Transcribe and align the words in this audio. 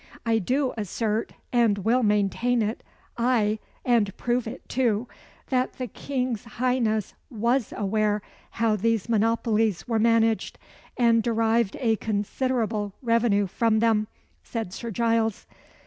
"I 0.25 0.39
do 0.39 0.73
assert, 0.77 1.33
and 1.53 1.77
will 1.77 2.01
maintain 2.01 2.63
it 2.63 2.81
ay, 3.19 3.59
and 3.85 4.17
prove 4.17 4.47
it, 4.47 4.67
too 4.67 5.07
that 5.51 5.73
the 5.73 5.85
King's 5.85 6.43
Highness 6.43 7.13
was 7.29 7.71
aware 7.77 8.23
how 8.49 8.75
these 8.75 9.07
monopolies 9.07 9.87
were 9.87 9.99
managed, 9.99 10.57
and 10.97 11.21
derived 11.21 11.75
a 11.79 11.97
considerable 11.97 12.95
revenue 13.03 13.45
from 13.45 13.77
them," 13.77 14.07
said 14.41 14.73
Sir 14.73 14.89
Giles. 14.89 15.45